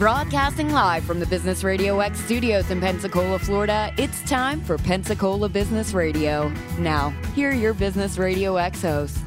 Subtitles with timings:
[0.00, 5.46] Broadcasting live from the Business Radio X studios in Pensacola, Florida, it's time for Pensacola
[5.46, 6.50] Business Radio.
[6.78, 9.20] Now, here are your Business Radio X hosts.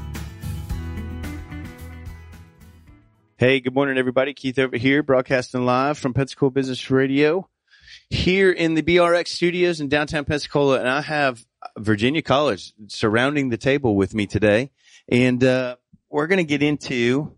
[3.37, 4.33] Hey, good morning, everybody.
[4.33, 7.47] Keith over here, broadcasting live from Pensacola Business Radio
[8.09, 10.79] here in the BRX studios in downtown Pensacola.
[10.79, 11.45] And I have
[11.77, 14.71] Virginia College surrounding the table with me today.
[15.07, 15.75] And uh,
[16.09, 17.31] we're going to get into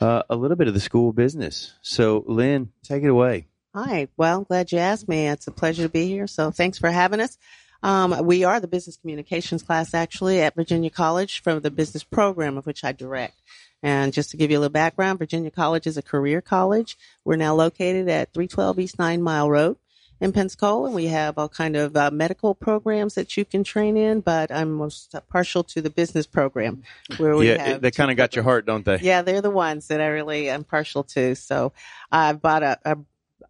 [0.00, 1.74] uh, a little bit of the school business.
[1.82, 3.46] So, Lynn, take it away.
[3.74, 4.08] Hi.
[4.16, 5.28] Well, glad you asked me.
[5.28, 6.26] It's a pleasure to be here.
[6.26, 7.38] So, thanks for having us.
[7.82, 12.56] Um, we are the business communications class actually at Virginia College from the business program
[12.56, 13.40] of which I direct.
[13.82, 16.96] And just to give you a little background, Virginia College is a career college.
[17.24, 19.76] We're now located at 312 East Nine Mile Road
[20.20, 20.90] in Pensacola.
[20.90, 24.72] We have all kind of uh, medical programs that you can train in, but I'm
[24.72, 26.82] most partial to the business program
[27.18, 28.98] where we yeah, they kind of got your heart, don't they?
[28.98, 31.34] Yeah, they're the ones that I really am partial to.
[31.34, 31.72] So
[32.10, 32.98] I've bought a, a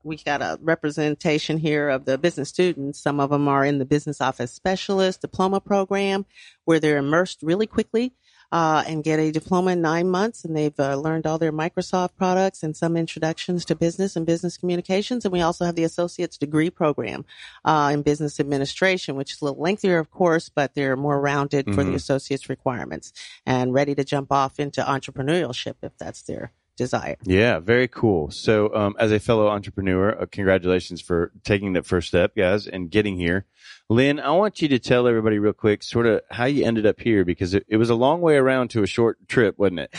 [0.02, 3.00] we got a representation here of the business students.
[3.00, 6.26] Some of them are in the business office specialist diploma program
[6.64, 8.12] where they're immersed really quickly
[8.52, 10.44] uh, and get a diploma in nine months.
[10.44, 14.56] And they've uh, learned all their Microsoft products and some introductions to business and business
[14.56, 15.24] communications.
[15.24, 17.24] And we also have the associate's degree program
[17.64, 21.66] uh, in business administration, which is a little lengthier, of course, but they're more rounded
[21.66, 21.74] mm-hmm.
[21.74, 21.96] for the mm-hmm.
[21.96, 23.12] associate's requirements
[23.44, 27.16] and ready to jump off into entrepreneurship if that's their desire.
[27.24, 28.30] Yeah, very cool.
[28.30, 32.90] So, um, as a fellow entrepreneur, uh, congratulations for taking that first step, guys, and
[32.90, 33.46] getting here.
[33.88, 36.98] Lynn, I want you to tell everybody real quick sort of how you ended up
[36.98, 39.94] here because it, it was a long way around to a short trip, wasn't it?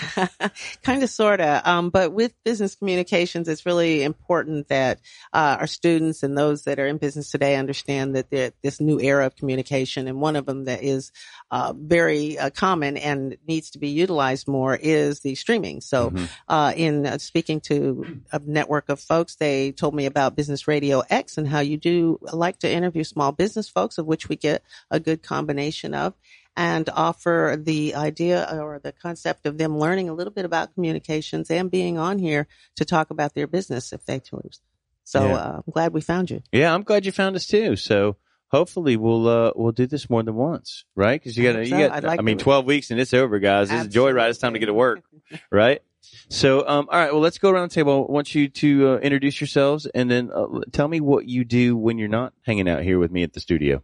[0.84, 1.66] kind of, sort of.
[1.66, 5.00] Um, but with business communications, it's really important that
[5.32, 8.30] uh, our students and those that are in business today understand that
[8.62, 11.14] this new era of communication, and one of them that is
[11.50, 15.80] uh, very uh, common and needs to be utilized more is the streaming.
[15.80, 16.26] So, mm-hmm.
[16.50, 21.04] Uh, in uh, speaking to a network of folks, they told me about Business Radio
[21.10, 24.64] X and how you do like to interview small business folks, of which we get
[24.90, 26.16] a good combination of,
[26.56, 31.52] and offer the idea or the concept of them learning a little bit about communications
[31.52, 34.62] and being on here to talk about their business if they choose.
[35.04, 35.36] So yeah.
[35.36, 36.42] uh, I'm glad we found you.
[36.52, 37.76] Yeah, I'm glad you found us too.
[37.76, 38.18] So
[38.48, 41.22] hopefully we'll uh, we'll do this more than once, right?
[41.22, 41.88] Because you got you so.
[41.88, 43.70] got like I mean, twelve weeks and it's over, guys.
[43.70, 44.12] This Absolutely.
[44.12, 44.30] is joyride.
[44.32, 45.04] It's time to get to work,
[45.52, 45.82] right?
[46.30, 47.12] So, um, all right.
[47.12, 48.06] Well, let's go around the table.
[48.08, 51.78] I want you to uh, introduce yourselves and then uh, tell me what you do
[51.78, 53.82] when you're not hanging out here with me at the studio.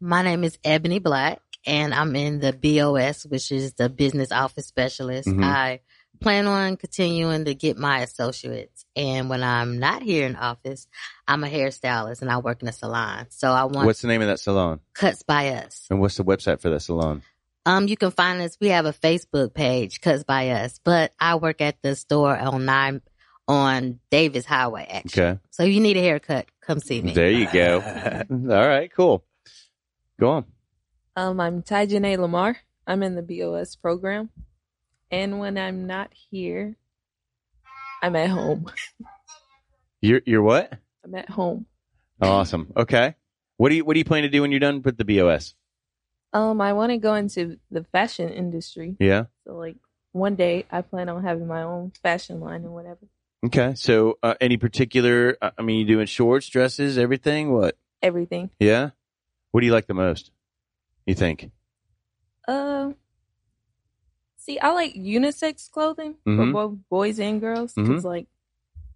[0.00, 4.66] My name is Ebony Black, and I'm in the BOS, which is the Business Office
[4.66, 5.28] Specialist.
[5.28, 5.44] Mm-hmm.
[5.44, 5.80] I
[6.22, 8.84] plan on continuing to get my associates.
[8.96, 10.86] And when I'm not here in office,
[11.26, 13.26] I'm a hairstylist and I work in a salon.
[13.30, 13.86] So I want.
[13.86, 14.80] What's the name of that salon?
[14.94, 15.86] Cuts by Us.
[15.90, 17.22] And what's the website for that salon?
[17.64, 18.56] Um, you can find us.
[18.60, 22.64] We have a Facebook page, Cuts by Us, but I work at the store on
[22.64, 23.02] nine
[23.46, 24.86] on Davis Highway.
[24.90, 25.40] Actually, okay.
[25.50, 27.12] So if you need a haircut, come see me.
[27.12, 27.80] There you go.
[28.30, 29.24] All right, cool.
[30.18, 30.44] Go on.
[31.14, 32.56] Um, I'm Ty Janae Lamar.
[32.86, 34.30] I'm in the BOS program.
[35.10, 36.76] And when I'm not here,
[38.02, 38.66] I'm at home.
[40.00, 40.72] You're you're what?
[41.04, 41.66] I'm at home.
[42.20, 42.72] Awesome.
[42.76, 43.14] Okay.
[43.56, 45.54] What do you what do you plan to do when you're done with the BOS?
[46.32, 48.96] Um, I want to go into the fashion industry.
[48.98, 49.24] Yeah.
[49.46, 49.76] So like
[50.12, 53.00] one day I plan on having my own fashion line or whatever.
[53.44, 53.74] Okay.
[53.76, 57.52] So uh, any particular uh, I mean you doing shorts, dresses, everything?
[57.52, 57.76] What?
[58.00, 58.50] Everything.
[58.58, 58.90] Yeah.
[59.50, 60.30] What do you like the most?
[61.06, 61.50] You think?
[62.48, 62.92] Uh,
[64.38, 66.38] see, I like unisex clothing mm-hmm.
[66.38, 68.06] for both boys and girls because, mm-hmm.
[68.06, 68.26] like,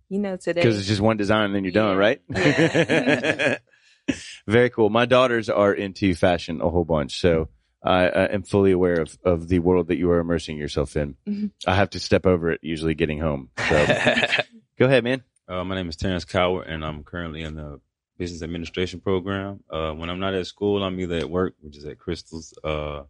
[0.08, 1.82] you know, today because it's just one design and then you're yeah.
[1.82, 2.22] done, right?
[2.28, 3.58] Yeah.
[4.46, 4.90] Very cool.
[4.90, 7.48] My daughters are into fashion a whole bunch, so
[7.82, 11.16] I, I, am fully aware of, of the world that you are immersing yourself in.
[11.28, 11.46] Mm-hmm.
[11.66, 13.50] I have to step over it usually getting home.
[13.68, 13.86] So
[14.78, 15.22] go ahead, man.
[15.48, 17.80] Uh, my name is Terrence Coward, and I'm currently in the
[18.18, 19.60] business administration program.
[19.70, 22.54] Uh, when I'm not at school, I'm either at work, which is at Krystal's.
[22.62, 23.02] Uh,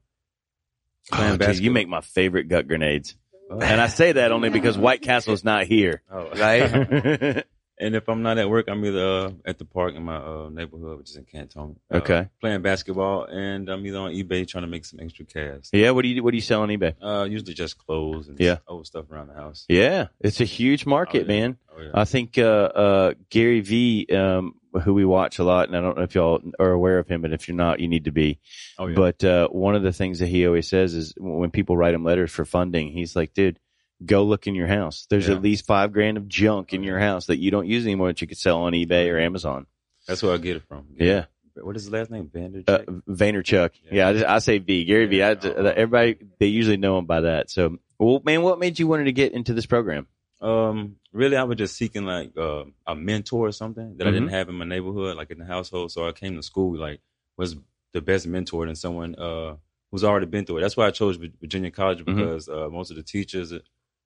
[1.13, 3.15] oh, dude, you make my favorite gut grenades.
[3.51, 3.61] Oh.
[3.61, 6.03] And I say that only because White Castle's not here.
[6.11, 6.31] Oh.
[6.31, 7.45] Right?
[7.79, 10.49] And if I'm not at work, I'm either uh, at the park in my uh,
[10.51, 11.79] neighborhood, which is in Canton.
[11.93, 12.29] Uh, okay.
[12.41, 15.65] Playing basketball, and I'm either on eBay trying to make some extra cash.
[15.73, 15.91] Yeah.
[15.91, 16.95] What do you What do you sell on eBay?
[17.03, 18.59] Uh, usually just clothes and yeah.
[18.67, 19.67] old stuff around the house.
[19.69, 21.41] Yeah, it's a huge market, oh, yeah.
[21.41, 21.59] man.
[21.77, 21.91] Oh, yeah.
[21.93, 25.99] I think uh, uh, Gary V, um, who we watch a lot, and I don't
[25.99, 28.41] know if y'all are aware of him, but if you're not, you need to be.
[28.79, 28.95] Oh, yeah.
[28.95, 32.05] But uh, one of the things that he always says is when people write him
[32.05, 33.59] letters for funding, he's like, dude
[34.05, 35.07] go look in your house.
[35.09, 35.35] There's yeah.
[35.35, 38.21] at least five grand of junk in your house that you don't use anymore that
[38.21, 39.67] you could sell on eBay or Amazon.
[40.07, 40.87] That's where I get it from.
[40.97, 41.27] Yeah.
[41.55, 42.29] What is his last name?
[42.29, 42.69] Vaynerchuk.
[42.69, 42.79] Uh,
[43.09, 43.71] Vaynerchuk.
[43.85, 44.85] Yeah, yeah I, just, I, say V.
[44.85, 45.23] Gary V.
[45.23, 47.51] I, everybody they usually know him by that.
[47.51, 50.07] So, well, man, what made you wanted to get into this program?
[50.43, 54.09] Um, really, I was just seeking like uh, a mentor or something that mm-hmm.
[54.09, 55.93] I didn't have in my neighborhood, like in the household.
[55.93, 57.01] So I came to school like
[57.39, 57.57] was
[57.93, 59.57] the best mentor than someone uh,
[59.91, 60.61] who's already been through it.
[60.61, 62.17] That's why I chose Virginia College mm-hmm.
[62.17, 62.65] because mm-hmm.
[62.65, 63.55] uh, most of the teachers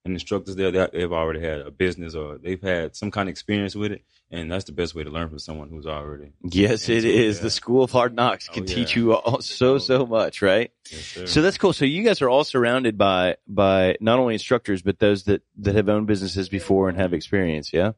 [0.05, 3.33] and instructors there, that they've already had a business or they've had some kind of
[3.33, 4.03] experience with it.
[4.31, 6.33] And that's the best way to learn from someone who's already.
[6.43, 7.39] Yes, it is.
[7.39, 7.43] Yeah.
[7.43, 8.75] The School of Hard Knocks can oh, yeah.
[8.75, 10.71] teach you all, so, so much, right?
[10.91, 11.73] Yes, so that's cool.
[11.73, 15.75] So you guys are all surrounded by, by not only instructors, but those that, that
[15.75, 17.73] have owned businesses before and have experience.
[17.73, 17.93] Yeah.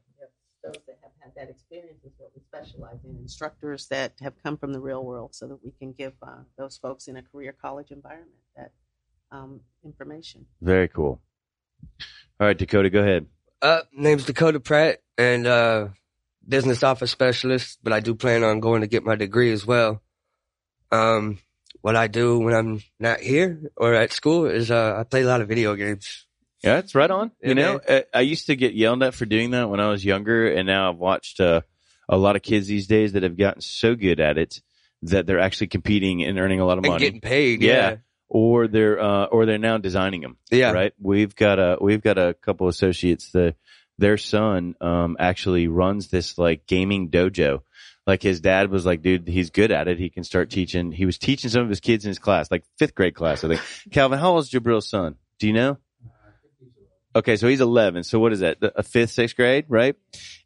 [0.63, 3.15] Those that have had that experience is what we specialize in.
[3.21, 6.77] Instructors that have come from the real world so that we can give uh, those
[6.77, 8.71] folks in a career college environment that
[9.31, 10.47] um, information.
[10.61, 11.21] Very cool.
[12.39, 13.27] All right, Dakota, go ahead.
[13.61, 15.87] Uh, name's Dakota Pratt, and uh,
[16.47, 20.01] business office specialist, but I do plan on going to get my degree as well.
[20.91, 21.39] Um,
[21.81, 25.27] what I do when I'm not here or at school is uh, I play a
[25.27, 26.25] lot of video games.
[26.63, 27.31] Yeah, it's right on.
[27.41, 28.03] Yeah, you know, man.
[28.13, 30.89] I used to get yelled at for doing that when I was younger, and now
[30.89, 31.61] I've watched uh,
[32.07, 34.61] a lot of kids these days that have gotten so good at it
[35.03, 37.61] that they're actually competing and earning a lot of money, and getting paid.
[37.61, 37.73] yeah.
[37.73, 37.95] yeah
[38.33, 40.37] or they're uh, or they're now designing them.
[40.51, 40.93] Yeah, right.
[40.99, 43.55] We've got a we've got a couple associates that
[43.99, 47.61] their son um, actually runs this like gaming dojo.
[48.07, 49.99] Like his dad was like, dude, he's good at it.
[49.99, 50.91] He can start teaching.
[50.91, 53.49] He was teaching some of his kids in his class, like fifth grade class, I
[53.49, 53.61] think.
[53.91, 55.15] Calvin, how old is Jabril's son?
[55.39, 55.77] Do you know?
[57.15, 58.03] Okay, so he's 11.
[58.03, 58.57] So what is that?
[58.61, 59.95] A fifth, sixth grade, right?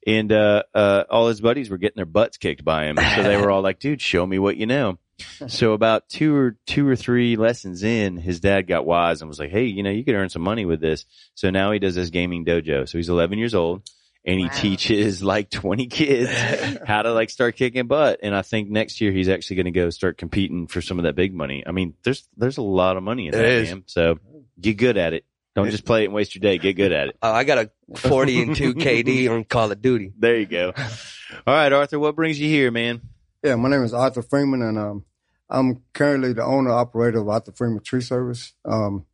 [0.05, 2.97] And, uh, uh, all his buddies were getting their butts kicked by him.
[3.15, 4.99] So they were all like, dude, show me what you know.
[5.47, 9.39] So about two or two or three lessons in, his dad got wise and was
[9.39, 11.05] like, Hey, you know, you could earn some money with this.
[11.35, 12.87] So now he does this gaming dojo.
[12.87, 13.89] So he's 11 years old
[14.25, 14.53] and he wow.
[14.53, 16.31] teaches like 20 kids
[16.85, 18.19] how to like start kicking butt.
[18.23, 21.03] And I think next year he's actually going to go start competing for some of
[21.03, 21.63] that big money.
[21.65, 23.69] I mean, there's, there's a lot of money in it that is.
[23.69, 23.83] game.
[23.87, 24.19] So
[24.59, 25.25] get good at it.
[25.55, 26.59] Don't just play it and waste your day.
[26.59, 27.17] Get good at it.
[27.23, 30.13] Oh, I got a 40 and 2 KD on Call of Duty.
[30.15, 30.71] There you go.
[30.75, 33.01] All right, Arthur, what brings you here, man?
[33.43, 35.05] Yeah, my name is Arthur Freeman, and um,
[35.49, 38.53] I'm currently the owner operator of Arthur Freeman Tree Service.
[38.65, 39.05] Um,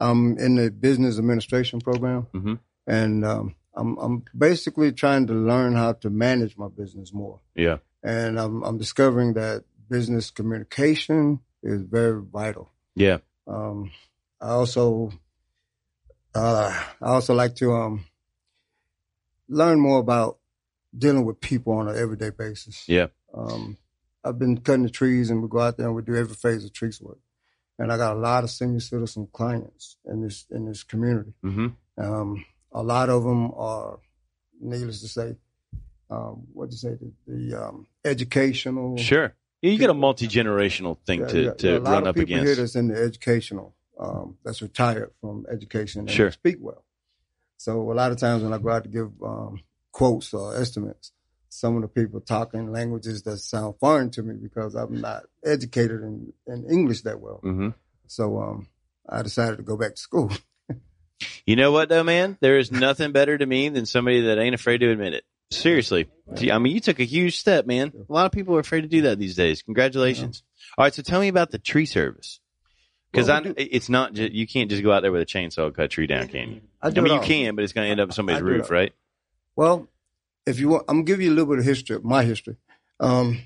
[0.00, 2.54] I'm in the business administration program, mm-hmm.
[2.86, 7.40] and um, I'm, I'm basically trying to learn how to manage my business more.
[7.54, 12.70] Yeah, and I'm, I'm discovering that business communication is very vital.
[12.96, 13.18] Yeah.
[13.46, 13.92] Um,
[14.40, 15.12] I also
[16.34, 18.04] uh, I also like to um,
[19.48, 20.38] learn more about
[20.96, 22.88] dealing with people on an everyday basis.
[22.88, 23.08] Yeah.
[23.34, 23.76] Um,
[24.24, 26.64] I've been cutting the trees and we go out there and we do every phase
[26.64, 27.18] of trees work.
[27.78, 31.34] And I got a lot of senior citizen clients in this in this community.
[31.44, 31.68] Mm-hmm.
[32.02, 33.98] Um, a lot of them are,
[34.60, 35.36] needless to say,
[36.10, 38.96] um, what do you say, the, the um, educational.
[38.96, 39.34] Sure.
[39.62, 42.46] Yeah, you got a multi generational thing yeah, to, yeah, to run up against.
[42.46, 46.30] Here that's in the educational, um, that's retired from education and sure.
[46.30, 46.84] speak well.
[47.56, 51.12] So a lot of times when I go out to give um, quotes or estimates,
[51.54, 56.02] some of the people talking languages that sound foreign to me because I'm not educated
[56.02, 57.40] in, in English that well.
[57.44, 57.68] Mm-hmm.
[58.08, 58.68] So um,
[59.08, 60.32] I decided to go back to school.
[61.46, 62.36] you know what, though, man?
[62.40, 65.24] There is nothing better to me than somebody that ain't afraid to admit it.
[65.52, 66.08] Seriously.
[66.50, 67.92] I mean, you took a huge step, man.
[68.08, 69.62] A lot of people are afraid to do that these days.
[69.62, 70.42] Congratulations.
[70.44, 70.74] Yeah.
[70.78, 70.94] All right.
[70.94, 72.40] So tell me about the tree service.
[73.12, 75.66] Because well, I, it's not just, you can't just go out there with a chainsaw
[75.66, 76.60] and cut a tree down, can you?
[76.82, 78.92] I, I mean, you can, but it's going to end up somebody's roof, right?
[79.54, 79.86] Well,
[80.46, 82.56] if you want, I'm gonna give you a little bit of history, my history.
[83.00, 83.40] Um,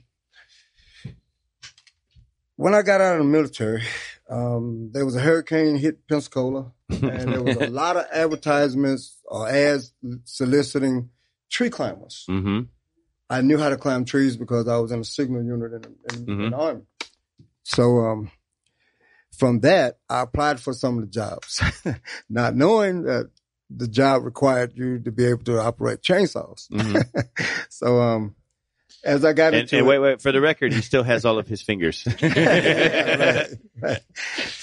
[2.57, 3.83] when I got out of the military,
[4.29, 9.49] um, there was a hurricane hit Pensacola, and there was a lot of advertisements or
[9.49, 9.93] ads
[10.25, 11.11] soliciting
[11.49, 12.27] tree climbers.
[12.29, 12.63] Mm-hmm.
[13.31, 16.27] I knew how to climb trees because I was in a signal unit in, in,
[16.27, 16.45] mm-hmm.
[16.45, 16.83] in the army.
[17.63, 18.31] So um,
[19.37, 21.63] from that, I applied for some of the jobs,
[22.31, 23.31] not knowing that
[23.71, 26.69] the job required you to be able to operate chainsaws.
[26.71, 27.45] Mm-hmm.
[27.69, 28.35] so, um,
[29.05, 31.25] as I got and, into and it, wait, wait, for the record, he still has
[31.25, 32.07] all of his fingers.
[32.23, 34.01] right, right.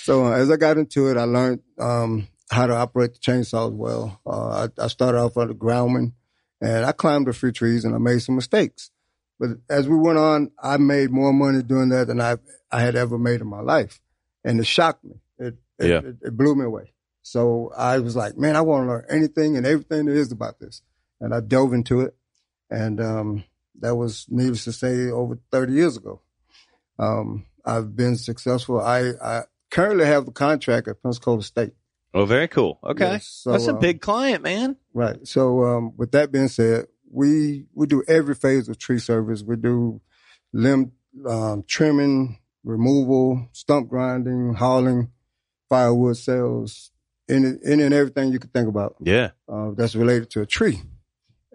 [0.05, 3.73] So uh, as I got into it, I learned um, how to operate the chainsaws
[3.73, 4.21] well.
[4.23, 6.13] Uh, I, I, started off as a groundman,
[6.61, 8.91] and I climbed a few trees, and I made some mistakes.
[9.39, 12.37] But as we went on, I made more money doing that than I
[12.71, 13.99] I had ever made in my life,
[14.43, 15.15] and it shocked me.
[15.39, 15.99] It it, yeah.
[15.99, 16.93] it, it blew me away.
[17.25, 20.59] So I was like, man, I want to learn anything and everything there is about
[20.59, 20.83] this.
[21.19, 22.15] And I dove into it.
[22.69, 23.43] And um,
[23.79, 26.21] that was, needless to say, over 30 years ago.
[26.99, 28.79] Um, I've been successful.
[28.79, 31.73] I, I, currently have the contract at Pensacola State.
[32.13, 32.77] Oh, very cool.
[32.83, 33.13] Okay.
[33.13, 34.75] Yes, so, That's a um, big client, man.
[34.93, 35.27] Right.
[35.27, 39.41] So um, with that being said, we we do every phase of tree service.
[39.41, 39.99] We do
[40.53, 40.91] limb
[41.27, 45.11] um, trimming, removal, stump grinding, hauling,
[45.67, 46.91] firewood sales,
[47.29, 48.95] any, any and everything you could think about.
[48.99, 49.31] Yeah.
[49.47, 50.81] Uh, that's related to a tree.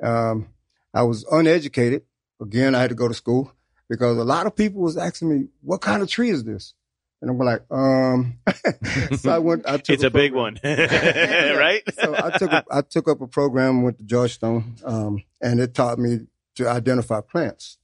[0.03, 0.49] Um,
[0.93, 2.03] I was uneducated.
[2.41, 3.53] Again, I had to go to school
[3.89, 6.75] because a lot of people was asking me, what kind of tree is this?
[7.21, 8.39] And I'm like, um,
[9.19, 11.83] so I went, I took it's a, a big one, right?
[11.93, 15.75] so I took, a, I took up a program, with to Georgetown, um, and it
[15.75, 16.21] taught me
[16.57, 17.77] to identify plants.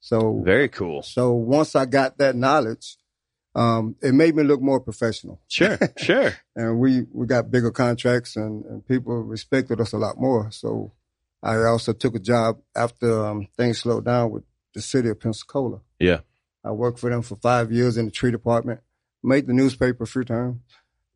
[0.00, 1.02] So very cool.
[1.02, 2.96] So once I got that knowledge,
[3.54, 5.40] um, it made me look more professional.
[5.48, 6.34] Sure, sure.
[6.56, 10.50] and we, we got bigger contracts and, and people respected us a lot more.
[10.50, 10.92] So
[11.42, 14.44] I also took a job after um, things slowed down with
[14.74, 15.80] the city of Pensacola.
[15.98, 16.20] Yeah.
[16.64, 18.80] I worked for them for five years in the tree department,
[19.22, 20.60] made the newspaper a few times,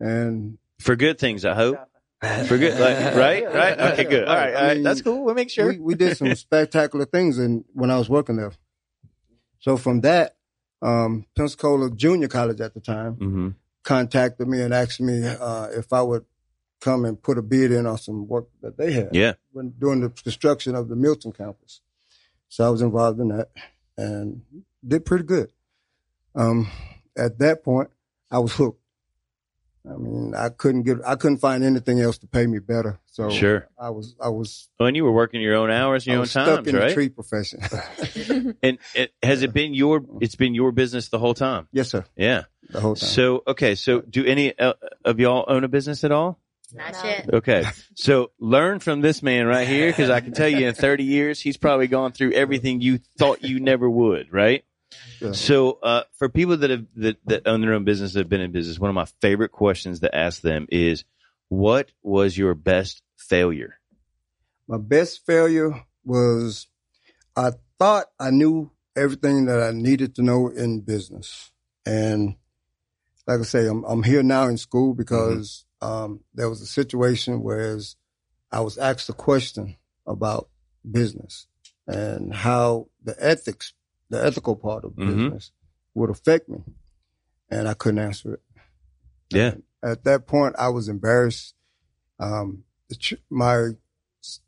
[0.00, 1.78] and for good things, I hope.
[2.46, 4.26] For good, like, right, right, okay, good.
[4.26, 4.82] All right, all right.
[4.82, 5.22] that's cool.
[5.22, 8.52] We'll make sure we, we did some spectacular things in, when I was working there.
[9.60, 10.34] So from that,
[10.82, 13.48] um, Pensacola Junior College at the time mm-hmm.
[13.82, 16.24] contacted me and asked me uh, if I would
[16.80, 19.14] come and put a bid in on some work that they had.
[19.14, 21.80] Yeah, when doing the construction of the Milton campus.
[22.48, 23.48] So I was involved in that
[23.96, 24.42] and
[24.86, 25.50] did pretty good.
[26.34, 26.70] Um,
[27.16, 27.90] at that point,
[28.30, 28.80] I was hooked.
[29.88, 32.98] I mean, I couldn't get, I couldn't find anything else to pay me better.
[33.06, 34.68] So sure, I was, I was.
[34.80, 36.88] Oh, and you were working your own hours, your own times, stuck in right?
[36.88, 37.60] the tree profession.
[38.62, 40.02] and it, has it been your?
[40.20, 41.68] It's been your business the whole time.
[41.72, 42.04] Yes, sir.
[42.16, 43.08] Yeah, the whole time.
[43.08, 44.74] So okay, so do any uh,
[45.04, 46.40] of y'all own a business at all?
[46.74, 47.32] Not yet.
[47.32, 47.64] Okay.
[47.94, 51.40] So learn from this man right here because I can tell you in 30 years,
[51.40, 54.64] he's probably gone through everything you thought you never would, right?
[55.20, 55.32] Yeah.
[55.32, 58.40] So, uh, for people that have, that, that own their own business, that have been
[58.40, 61.04] in business, one of my favorite questions to ask them is,
[61.48, 63.78] what was your best failure?
[64.68, 66.68] My best failure was
[67.36, 71.52] I thought I knew everything that I needed to know in business.
[71.84, 72.36] And
[73.26, 77.42] like I say, I'm, I'm here now in school because um, there was a situation
[77.42, 77.78] where
[78.50, 79.76] I was asked a question
[80.06, 80.48] about
[80.88, 81.46] business
[81.86, 83.72] and how the ethics,
[84.10, 85.10] the ethical part of Mm-hmm.
[85.24, 85.52] business
[85.94, 86.58] would affect me.
[87.50, 88.40] And I couldn't answer it.
[89.30, 89.50] Yeah.
[89.52, 91.54] And at that point, I was embarrassed.
[92.18, 92.64] Um,
[93.30, 93.68] my,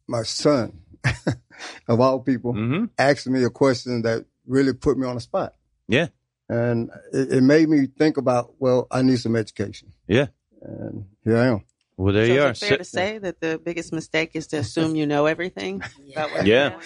[0.06, 0.80] my son,
[1.88, 2.84] of all people, Mm-hmm.
[2.98, 5.54] asked me a question that really put me on the spot.
[5.88, 6.08] Yeah.
[6.48, 9.92] And it, it made me think about, well, I need some education.
[10.06, 10.28] Yeah.
[10.62, 11.64] And here I am.
[11.96, 12.50] Well, there so you is are.
[12.50, 15.82] it fair So- to say that the biggest mistake is to assume you know everything
[16.12, 16.78] about what Yeah.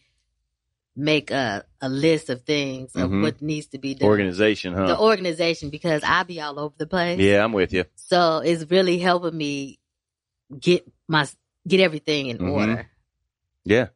[0.96, 3.22] make a, a list of things of Mhm.
[3.24, 4.08] what needs to be done.
[4.08, 4.88] Organization, huh?
[4.88, 7.20] The organization because I be all over the place.
[7.20, 7.84] yeah, I'm with you.
[7.96, 9.80] So it's really helping me
[10.60, 11.28] get my
[11.68, 12.52] get everything in Mhm.
[12.52, 12.90] order.
[13.66, 13.88] Yeah.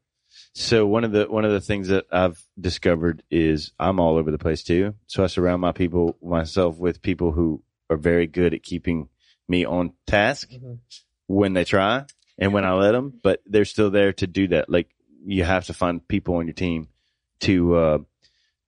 [0.53, 4.31] So one of the one of the things that I've discovered is I'm all over
[4.31, 4.95] the place too.
[5.07, 9.09] So I surround my people myself with people who are very good at keeping
[9.47, 10.79] me on task Mhm.
[11.27, 12.05] when they try
[12.37, 14.69] and when I let them, but they're still there to do that.
[14.69, 14.89] Like
[15.25, 16.87] you have to find people on your team
[17.41, 17.97] to uh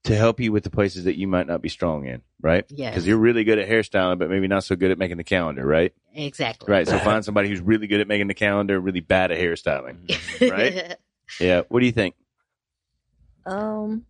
[0.03, 2.65] to help you with the places that you might not be strong in, right?
[2.69, 2.89] Yeah.
[2.89, 5.65] Because you're really good at hairstyling, but maybe not so good at making the calendar,
[5.65, 5.93] right?
[6.13, 6.69] Exactly.
[6.69, 6.88] Right.
[6.88, 10.12] So find somebody who's really good at making the calendar, really bad at hairstyling.
[10.50, 10.98] Right?
[11.39, 11.62] Yeah.
[11.69, 12.15] What do you think?
[13.45, 14.05] Um,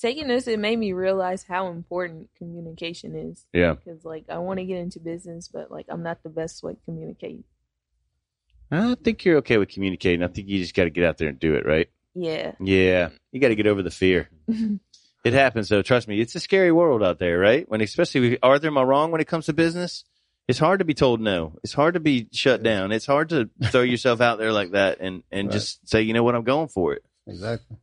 [0.00, 3.46] taking this, it made me realize how important communication is.
[3.52, 3.74] Yeah.
[3.74, 6.82] Because like I want to get into business, but like I'm not the best with
[6.86, 7.44] communicating.
[8.70, 10.22] I think you're okay with communicating.
[10.22, 11.88] I think you just got to get out there and do it, right?
[12.18, 12.52] Yeah.
[12.60, 13.10] Yeah.
[13.32, 14.28] You got to get over the fear.
[15.24, 15.82] it happens though.
[15.82, 16.20] Trust me.
[16.20, 17.68] It's a scary world out there, right?
[17.68, 20.04] When especially with, Arthur, am I wrong when it comes to business?
[20.48, 21.58] It's hard to be told no.
[21.62, 22.90] It's hard to be shut down.
[22.90, 25.52] It's hard to throw yourself out there like that and, and right.
[25.52, 27.04] just say, you know what, I'm going for it.
[27.26, 27.76] Exactly.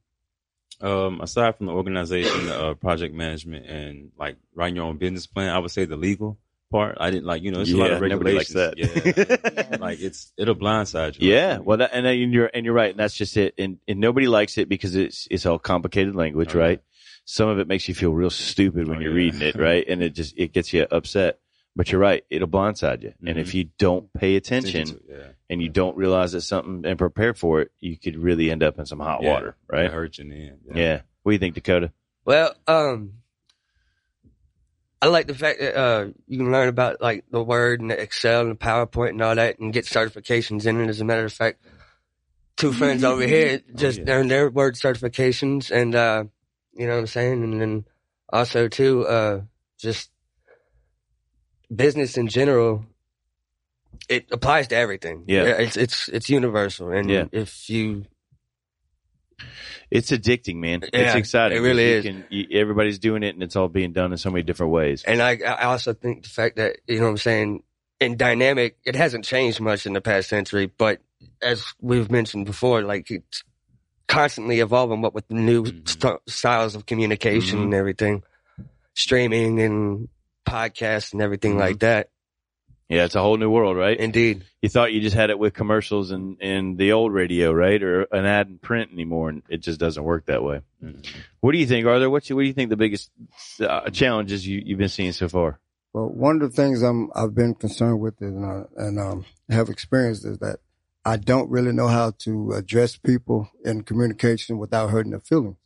[0.82, 5.54] Um, aside from the organization, uh, project management, and like writing your own business plan,
[5.54, 6.38] I would say the legal
[6.76, 6.98] part.
[7.00, 8.54] I didn't like, you know, it's yeah, a lot of regulations.
[8.54, 9.70] Likes that.
[9.72, 11.32] Yeah, like it's it'll blindside you.
[11.32, 13.54] Yeah, well, that, and you're and you're right, and that's just it.
[13.58, 16.80] And and nobody likes it because it's it's all complicated language, oh, right?
[16.80, 16.92] Yeah.
[17.24, 19.16] Some of it makes you feel real stupid when oh, you're yeah.
[19.16, 19.86] reading it, right?
[19.88, 21.40] And it just it gets you upset.
[21.78, 23.10] But you're right; it'll blindside you.
[23.10, 23.28] Mm-hmm.
[23.28, 23.58] And if mm-hmm.
[23.58, 25.00] you don't pay attention
[25.50, 28.80] and you don't realize it's something and prepare for it, you could really end up
[28.80, 29.92] in some hot water, right?
[29.92, 30.60] Hurt you in the end.
[30.74, 31.02] Yeah.
[31.24, 31.92] What do you think, Dakota?
[32.24, 33.14] Well, um,
[35.02, 38.00] I like the fact that uh, you can learn about like the Word and the
[38.00, 40.90] Excel and the PowerPoint and all that, and get certifications in it.
[40.90, 41.62] As a matter of fact,
[42.58, 44.14] two friends over here oh, just oh, yeah.
[44.14, 46.24] earned their Word certifications, and uh,
[46.74, 47.44] you know what I'm saying.
[47.44, 47.86] And then
[48.32, 49.42] also too, uh,
[49.78, 50.12] just
[51.74, 52.86] business in general.
[54.08, 55.26] It applies to everything.
[55.28, 57.26] Yeah, it's it's it's universal, and yeah.
[57.32, 58.06] if you
[59.92, 60.82] it's addicting, man.
[60.82, 61.58] Yeah, it's exciting.
[61.58, 62.06] It really is.
[62.06, 65.04] Can, you, everybody's doing it, and it's all being done in so many different ways.
[65.04, 67.64] And I, I also think the fact that you know what I'm saying
[68.00, 71.00] in dynamic, it hasn't changed much in the past century, but
[71.42, 73.44] as we've mentioned before, like it's
[74.08, 75.02] constantly evolving.
[75.02, 75.86] What with new mm-hmm.
[75.86, 77.66] st- styles of communication mm-hmm.
[77.66, 78.24] and everything,
[78.96, 80.10] streaming and
[80.48, 81.62] podcasts and everything mm-hmm.
[81.62, 82.10] like that.
[82.88, 83.98] Yeah, it's a whole new world, right?
[83.98, 84.44] Indeed.
[84.62, 87.82] You thought you just had it with commercials and, and the old radio, right?
[87.82, 90.62] Or an ad in print anymore, and it just doesn't work that way.
[90.84, 91.02] Mm-hmm.
[91.40, 92.10] What do you think, Arthur?
[92.10, 93.10] What, what do you think the biggest
[93.60, 95.60] uh, challenges you, you've been seeing so far?
[95.94, 99.70] Well, one of the things I'm, I've been concerned with is, uh, and um, have
[99.70, 100.60] experienced is that
[101.04, 105.58] I don't really know how to address people in communication without hurting their feelings.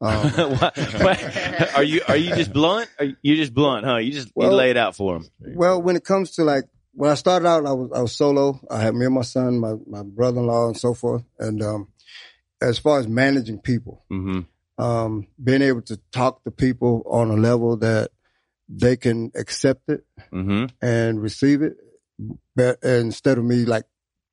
[0.00, 0.32] Um,
[1.74, 2.88] are you are you just blunt?
[2.98, 3.96] Are you just blunt, huh?
[3.96, 5.28] You just well, you lay it out for them.
[5.54, 8.60] Well, when it comes to like when I started out, I was I was solo.
[8.70, 11.22] I had me and my son, my my brother in law, and so forth.
[11.38, 11.88] And um,
[12.60, 14.82] as far as managing people, mm-hmm.
[14.82, 18.10] um, being able to talk to people on a level that
[18.68, 20.66] they can accept it mm-hmm.
[20.80, 21.76] and receive it,
[22.56, 23.84] but instead of me like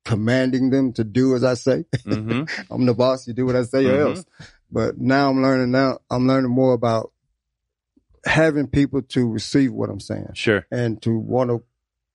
[0.04, 2.44] commanding them to do as I say, mm-hmm.
[2.72, 3.26] I'm the boss.
[3.26, 4.08] You do what I say, or mm-hmm.
[4.08, 4.24] else.
[4.70, 7.12] But now I'm learning now I'm learning more about
[8.24, 10.30] having people to receive what I'm saying.
[10.34, 10.66] Sure.
[10.70, 11.62] And to want to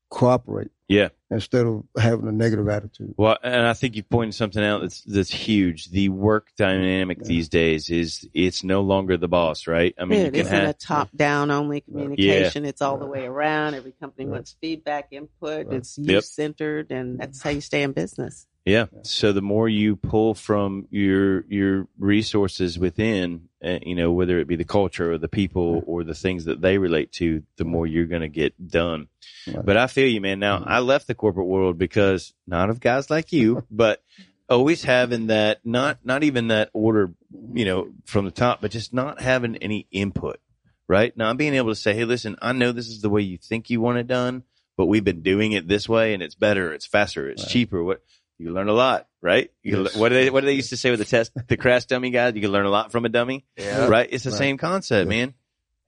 [0.09, 0.69] cooperate.
[0.87, 1.09] Yeah.
[1.31, 3.15] Instead of having a negative attitude.
[3.17, 5.89] Well, and I think you pointed something out that's that's huge.
[5.89, 7.27] The work dynamic yeah.
[7.27, 9.95] these days is it's no longer the boss, right?
[9.97, 12.63] I mean, it isn't have, a top down only communication.
[12.63, 12.69] Yeah.
[12.69, 13.73] It's all the way around.
[13.73, 14.33] Every company right.
[14.33, 15.67] wants feedback, input.
[15.67, 15.77] Right.
[15.77, 16.99] It's youth centered, yep.
[16.99, 18.45] and that's how you stay in business.
[18.65, 18.86] Yeah.
[19.02, 24.47] So the more you pull from your your resources within, uh, you know, whether it
[24.47, 27.86] be the culture or the people or the things that they relate to, the more
[27.86, 29.08] you're going to get done.
[29.45, 29.65] Right.
[29.65, 30.39] But I feel you, man.
[30.39, 34.02] Now I left the corporate world because not of guys like you, but
[34.49, 37.13] always having that not not even that order,
[37.54, 40.39] you know, from the top, but just not having any input.
[40.88, 41.15] Right.
[41.17, 43.69] Not being able to say, Hey, listen, I know this is the way you think
[43.69, 44.43] you want it done,
[44.78, 47.52] but we've been doing it this way and it's better, it's faster, it's right.
[47.52, 47.84] cheaper.
[47.84, 48.04] What
[48.37, 49.51] you learn a lot, right?
[49.61, 49.95] You yes.
[49.95, 52.09] what do they what do they used to say with the test the crash dummy
[52.09, 52.35] guys?
[52.35, 53.87] You can learn a lot from a dummy, yeah.
[53.87, 54.07] right?
[54.11, 54.37] It's the right.
[54.37, 55.17] same concept, yeah.
[55.17, 55.33] man.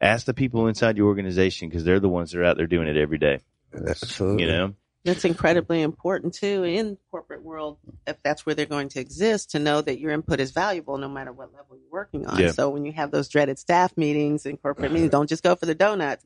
[0.01, 2.88] Ask the people inside your organization because they're the ones that are out there doing
[2.88, 3.39] it every day.
[3.73, 4.73] Absolutely, you know.
[5.05, 7.77] That's incredibly important too in corporate world,
[8.08, 11.08] if that's where they're going to exist, to know that your input is valuable no
[11.08, 12.39] matter what level you're working on.
[12.39, 12.51] Yeah.
[12.51, 15.67] So when you have those dreaded staff meetings and corporate meetings, don't just go for
[15.67, 16.25] the donuts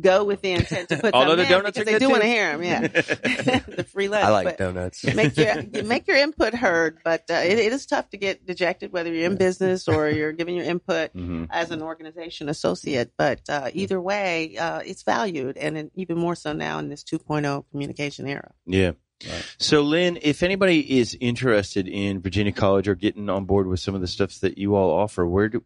[0.00, 2.52] go with the intent to put Although the donuts because they do want to hear
[2.52, 2.62] them.
[2.62, 4.24] Yeah, the free lunch.
[4.24, 5.04] I like but donuts.
[5.14, 8.92] make your make your input heard, but uh, it, it is tough to get dejected
[8.92, 11.44] whether you're in business or you're giving your input mm-hmm.
[11.50, 13.12] as an organization associate.
[13.16, 17.64] But uh, either way, uh, it's valued, and even more so now in this 2.0
[17.70, 18.52] communication era.
[18.66, 18.92] Yeah.
[19.26, 19.54] Right.
[19.58, 23.94] So, Lynn, if anybody is interested in Virginia College or getting on board with some
[23.94, 25.62] of the stuff that you all offer, where do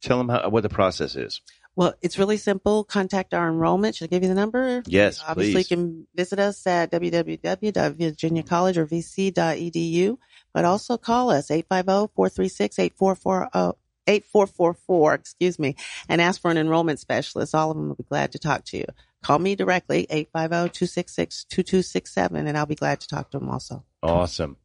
[0.00, 1.40] tell them how, what the process is?
[1.76, 2.84] Well, it's really simple.
[2.84, 3.96] Contact our enrollment.
[3.96, 4.82] Should I give you the number?
[4.86, 5.70] Yes, Obviously, please.
[5.70, 10.16] you can visit us at www.virginiacollege or vc.edu,
[10.54, 13.74] but also call us 850-436-8440.
[14.08, 15.74] 8444, excuse me,
[16.08, 17.54] and ask for an enrollment specialist.
[17.56, 18.84] All of them will be glad to talk to you.
[19.22, 23.84] Call me directly, 850-266-2267, and I'll be glad to talk to them also.
[24.02, 24.56] Awesome.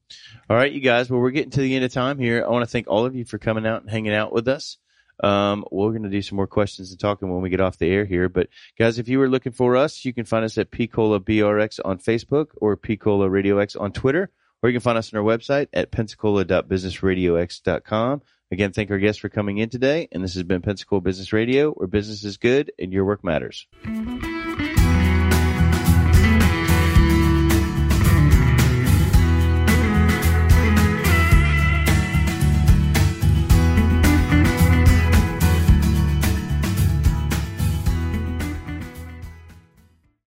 [0.47, 1.09] All right, you guys.
[1.09, 2.45] Well, we're getting to the end of time here.
[2.45, 4.77] I want to thank all of you for coming out and hanging out with us.
[5.21, 7.89] Um, we're going to do some more questions and talking when we get off the
[7.89, 8.29] air here.
[8.29, 11.79] But guys, if you were looking for us, you can find us at Picola BRX
[11.83, 15.25] on Facebook or Picola Radio X on Twitter, or you can find us on our
[15.25, 18.21] website at pensacola.businessradiox.com.
[18.51, 20.09] Again, thank our guests for coming in today.
[20.11, 23.65] And this has been Pensacola Business Radio, where business is good and your work matters.